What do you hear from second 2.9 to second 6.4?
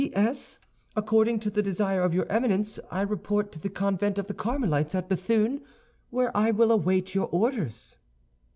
report to the convent of the Carmelites at Béthune, where